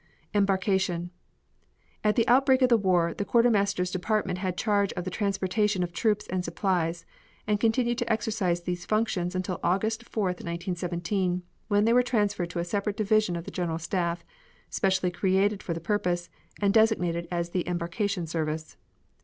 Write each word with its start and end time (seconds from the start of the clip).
Embarkation. 0.33 1.11
At 2.03 2.15
the 2.15 2.27
outbreak 2.27 2.63
of 2.63 2.69
the 2.69 2.75
war 2.77 3.13
the 3.13 3.23
Quartermaster's 3.23 3.91
Department 3.91 4.39
had 4.39 4.57
charge 4.57 4.91
of 4.93 5.03
the 5.03 5.11
transportation 5.11 5.83
of 5.83 5.93
troops 5.93 6.25
and 6.31 6.43
supplies 6.43 7.05
and 7.45 7.59
continued 7.59 7.99
to 7.99 8.11
exercise 8.11 8.61
these 8.63 8.83
functions 8.83 9.35
until 9.35 9.59
August 9.61 10.03
4, 10.09 10.25
1917, 10.29 11.43
when 11.67 11.85
they 11.85 11.93
were 11.93 12.01
transferred 12.01 12.49
to 12.49 12.57
a 12.57 12.65
separate 12.65 12.97
division 12.97 13.35
of 13.35 13.43
the 13.43 13.51
General 13.51 13.77
Staff, 13.77 14.25
specially 14.71 15.11
created 15.11 15.61
for 15.61 15.75
the 15.75 15.79
purpose, 15.79 16.29
and 16.59 16.73
designated 16.73 17.27
as 17.29 17.51
the 17.51 17.67
Embarkation 17.67 18.25
Service. 18.25 18.77